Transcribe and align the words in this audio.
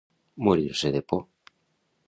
Morir-se 0.47 0.91
de 0.95 1.03
por. 1.11 1.23